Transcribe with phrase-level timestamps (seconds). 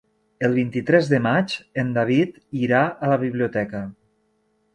[0.47, 1.53] El vint-i-tres de maig
[1.83, 3.85] en David irà a la biblioteca.